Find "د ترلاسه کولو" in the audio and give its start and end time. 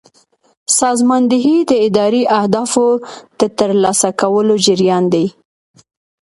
3.39-4.55